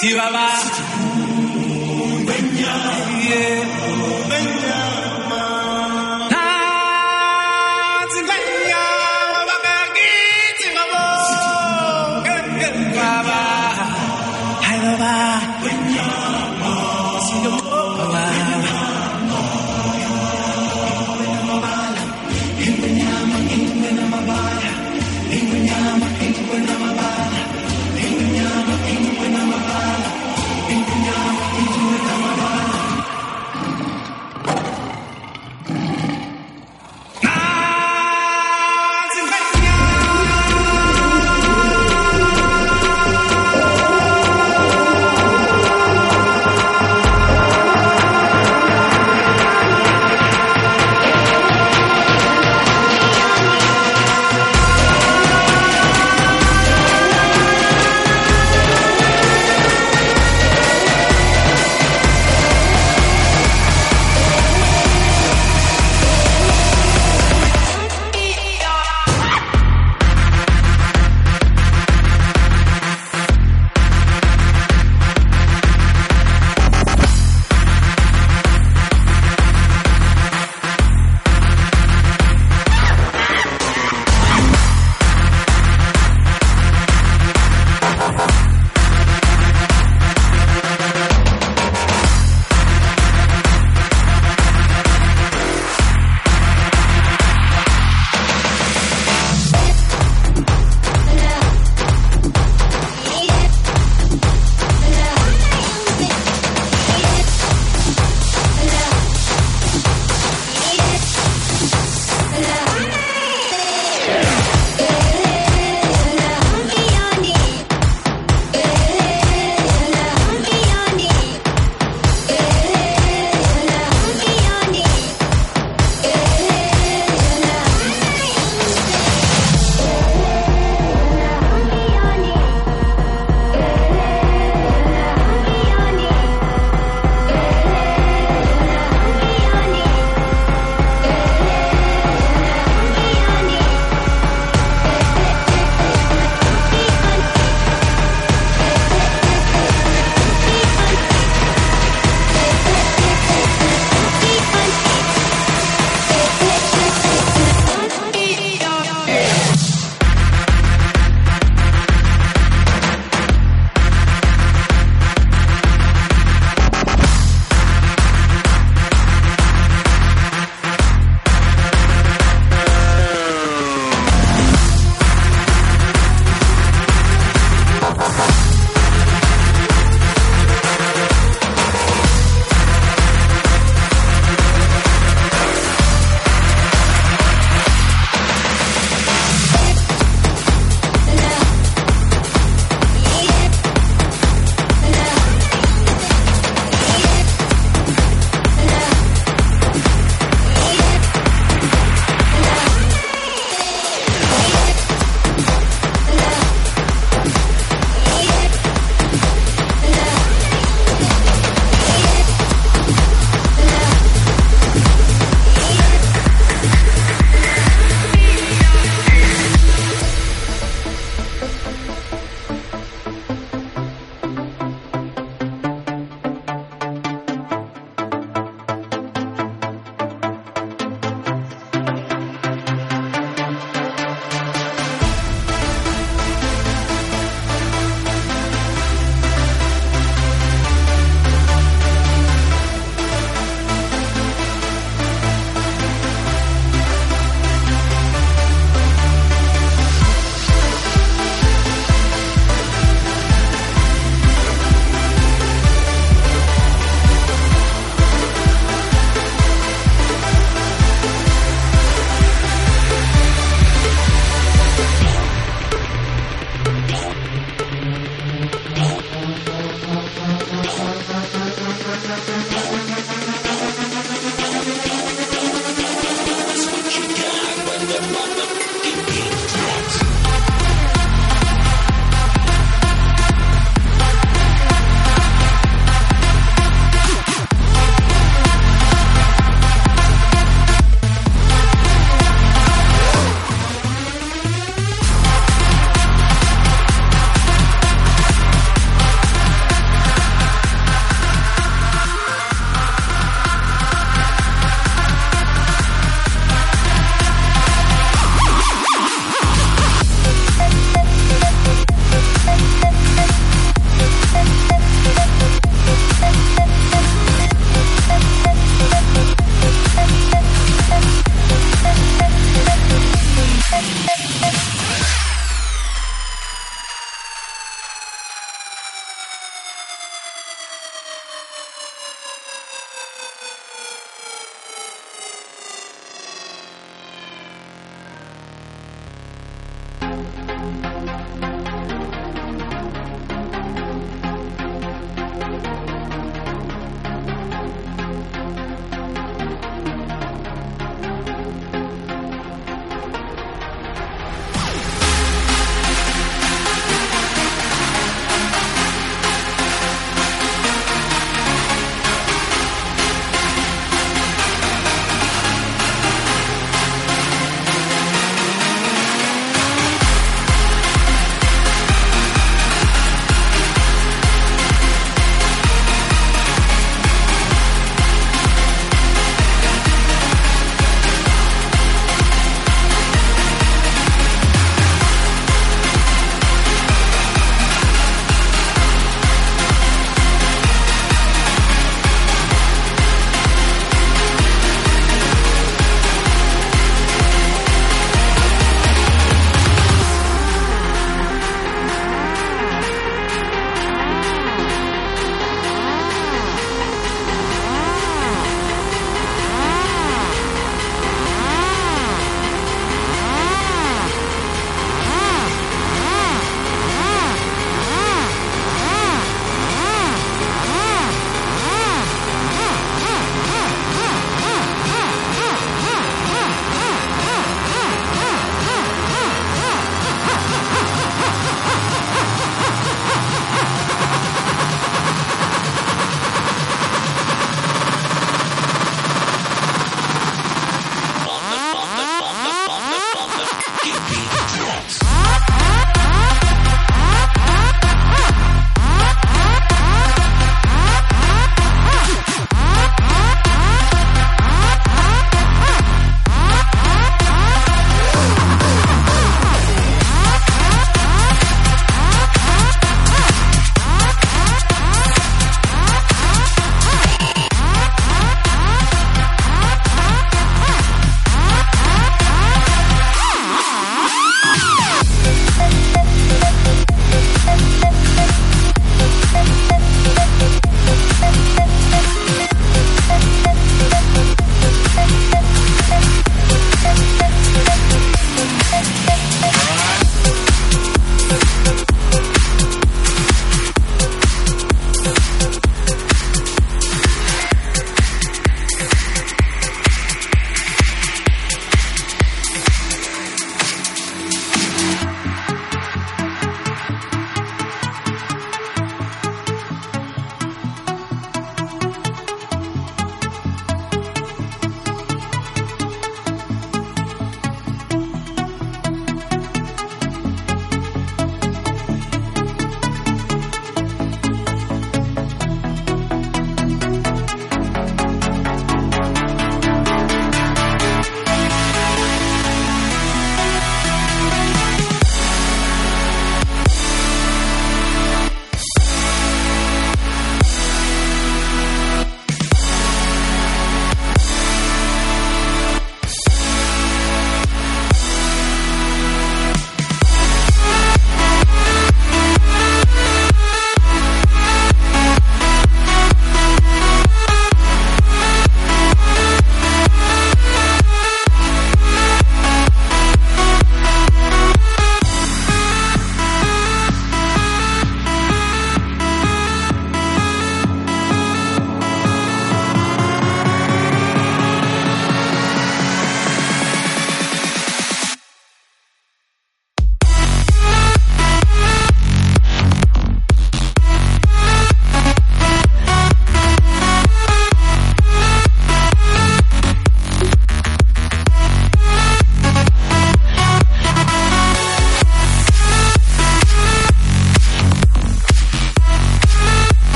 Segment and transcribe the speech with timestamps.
[0.00, 1.09] Si baba.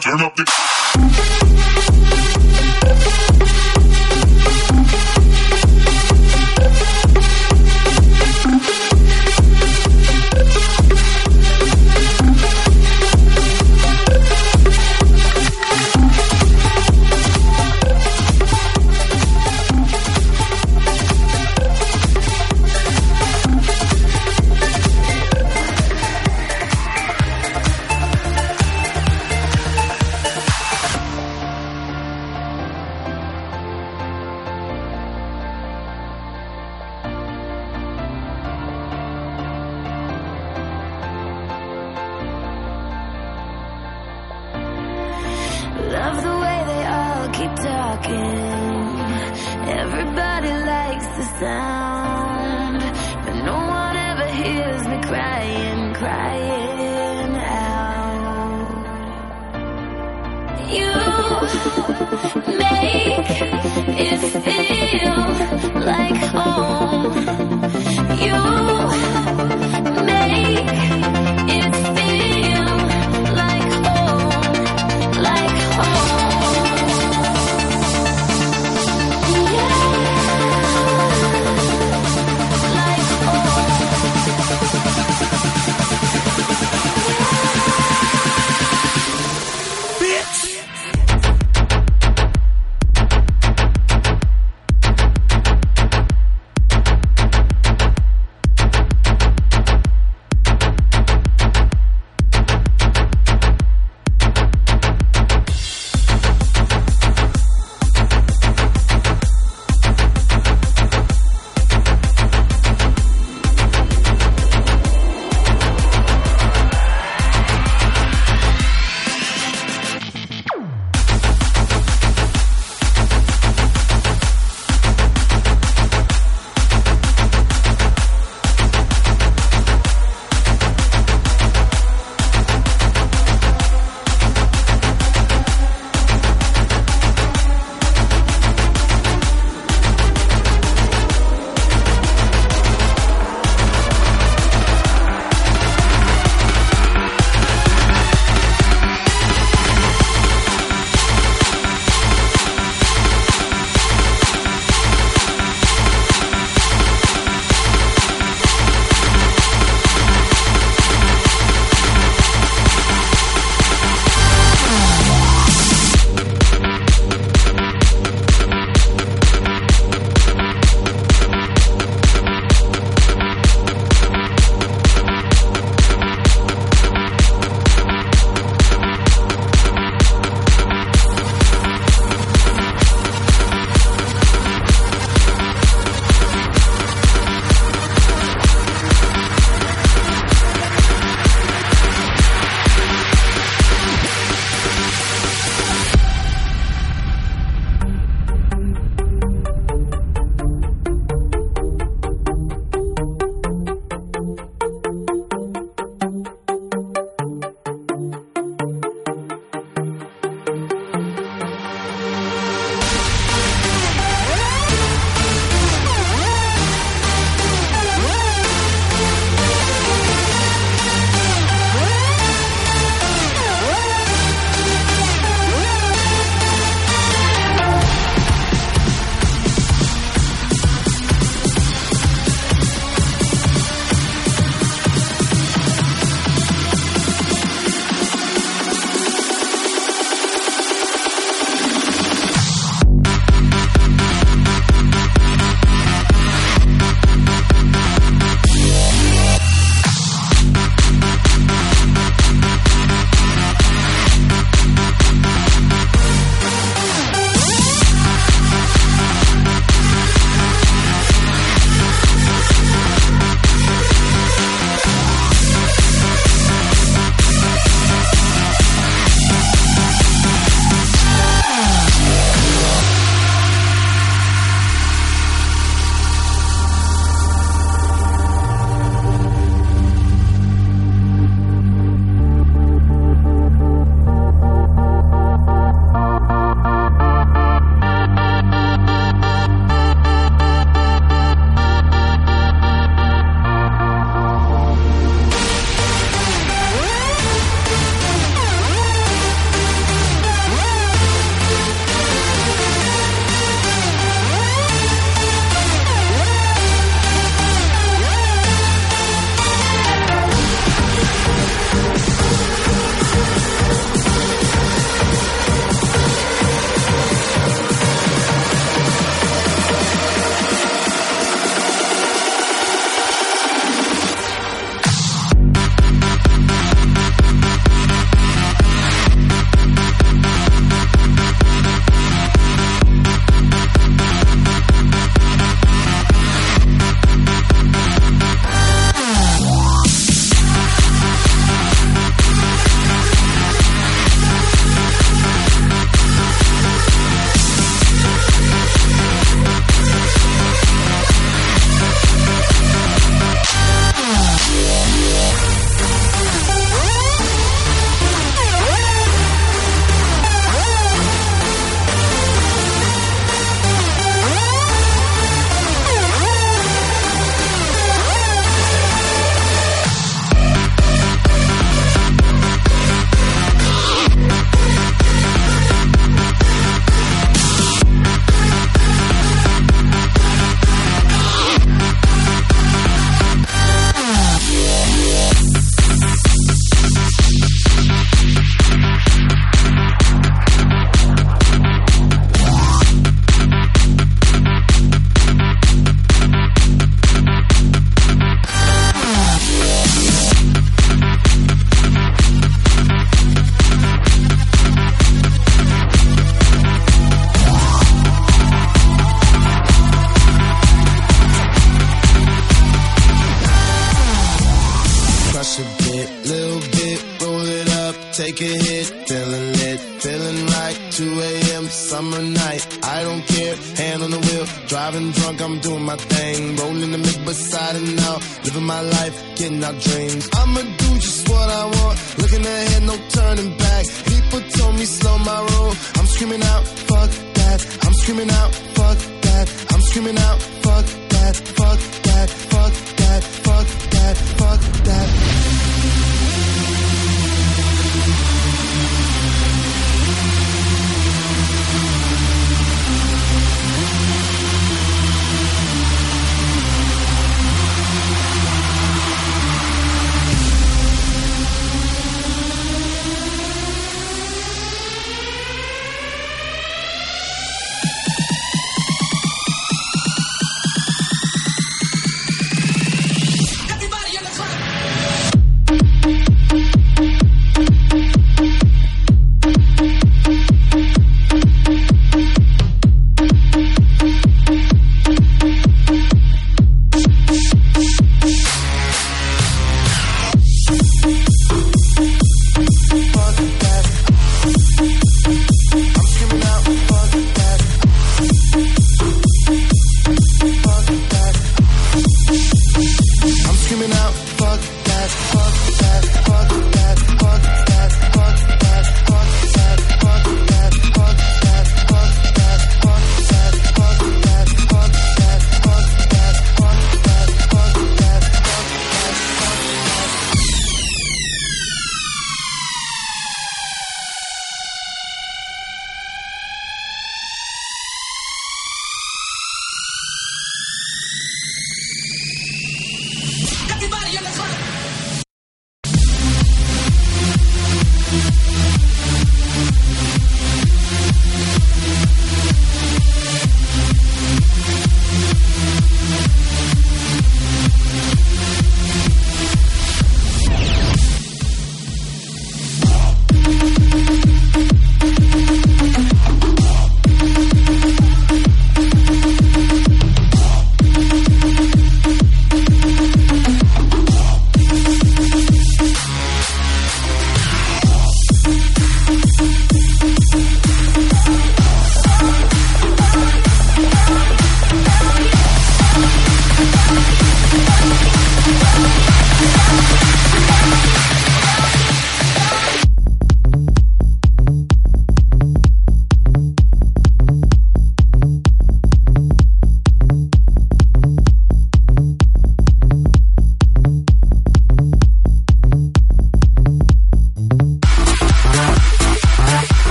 [0.00, 0.77] Turn up the.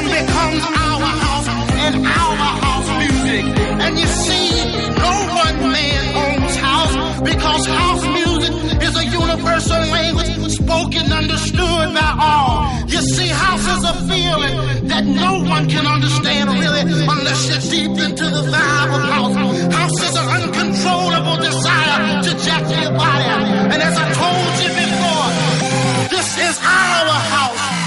[0.00, 3.44] then becomes our house and our house music.
[3.84, 4.64] And you see,
[4.96, 12.16] no one man owns house because house music is a universal language spoken, understood by
[12.18, 12.88] all.
[12.88, 17.98] You see, house is a feeling that no one can understand really unless you're deep
[18.00, 19.74] into the vibe of house.
[19.74, 23.24] House is an uncontrollable desire to jack your body.
[23.72, 27.79] And as I told you before, this is our house.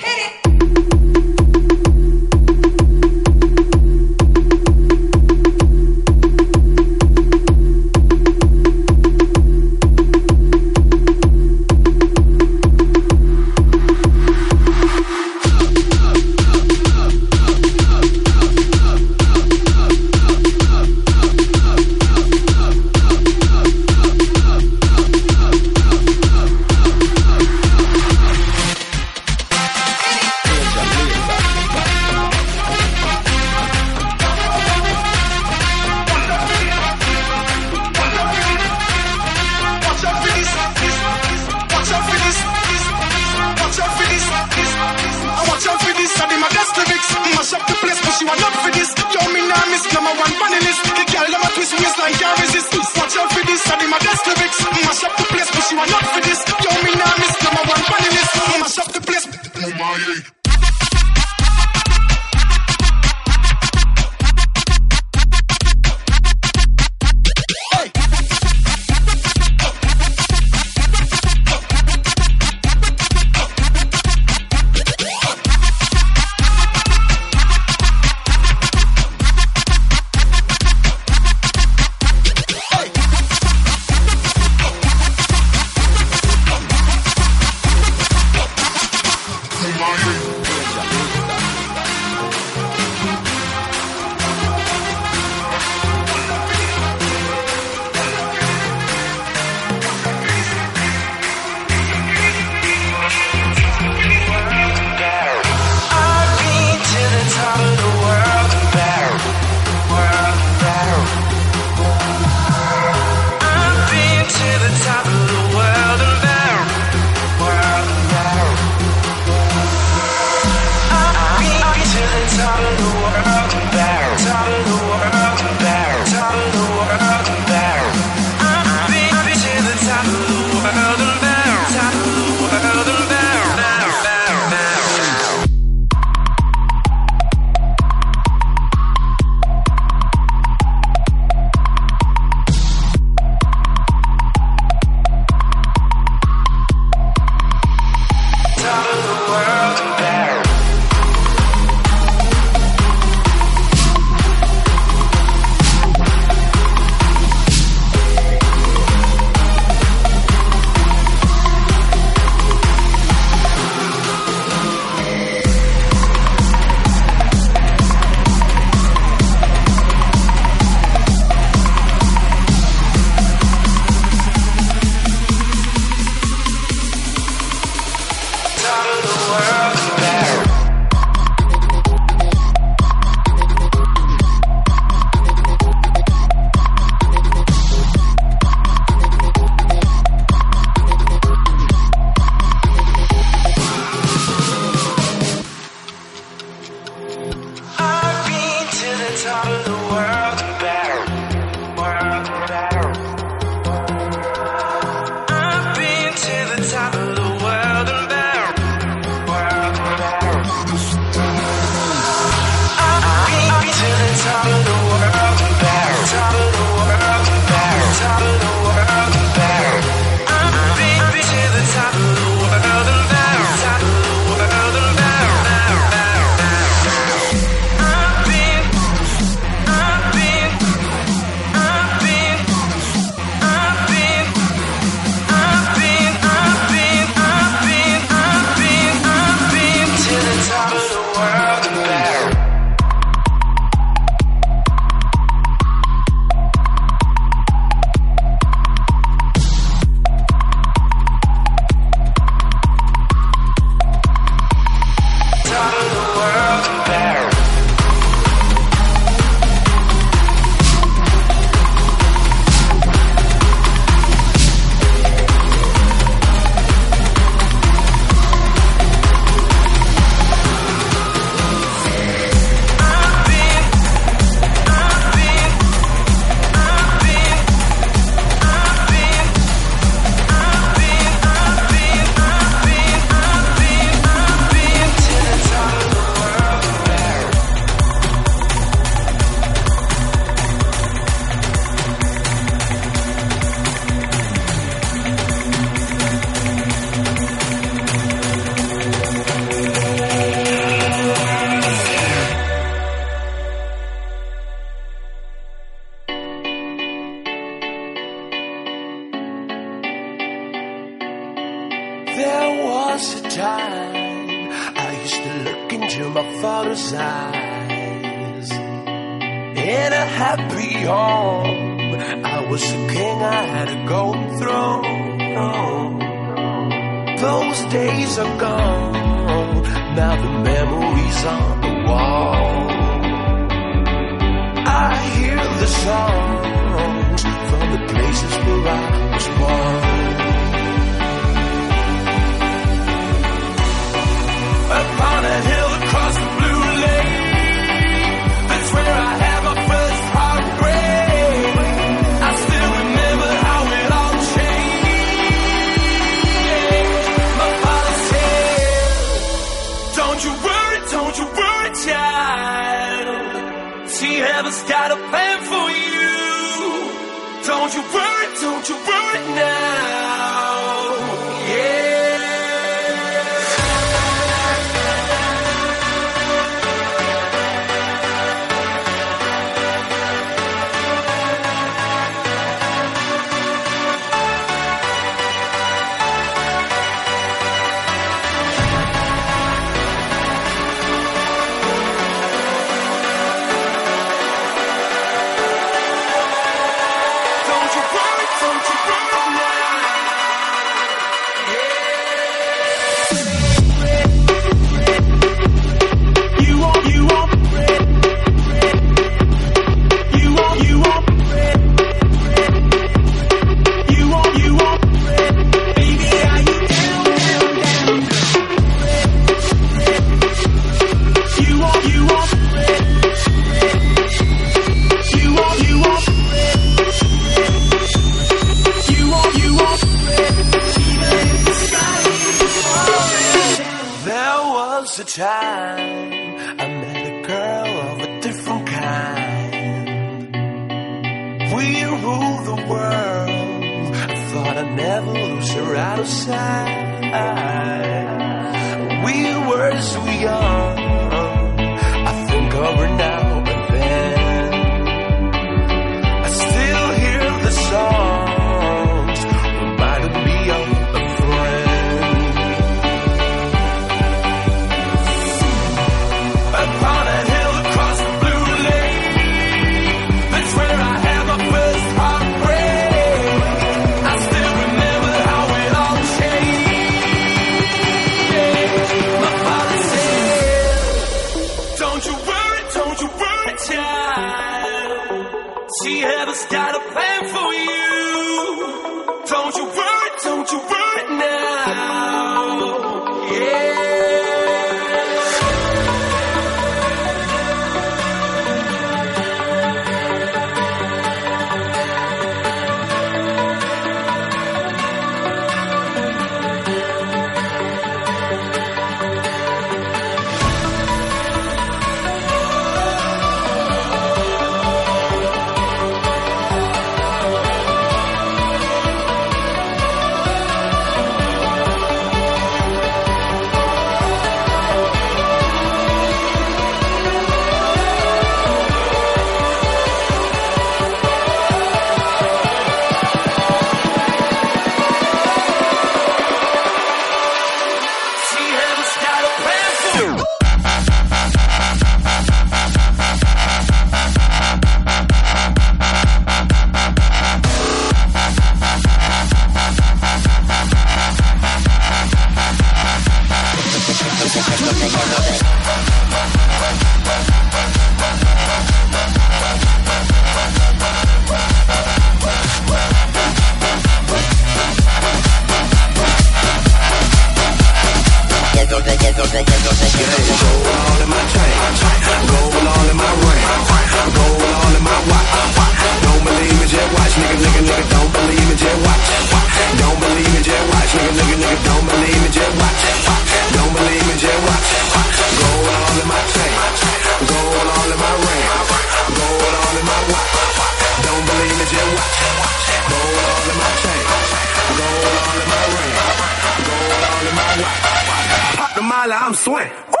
[599.03, 600.00] dollar, I'm sweating.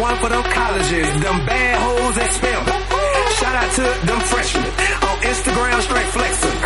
[0.00, 2.62] one for them colleges, them bad hoes that spam.
[3.36, 4.64] Shout out to them freshmen
[5.04, 6.56] on Instagram, straight flexing.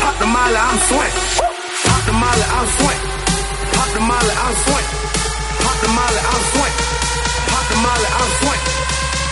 [0.00, 1.14] Pop the molly, I'm swank.
[1.82, 3.00] Pop the molly, I'm swank.
[3.74, 4.86] Pop the molly, I'm swank.
[5.62, 6.74] Pop the molly, I'm swank.
[7.50, 8.62] Pop the molly, I'm swank.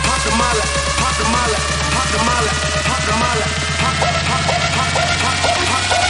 [0.03, 0.65] Pop the molly,
[0.99, 1.59] pop the molly,
[1.95, 2.53] pop the molly,
[2.89, 3.47] pop the molly,
[3.81, 6.04] pop, pop, pop, pop, pop, pop, pop.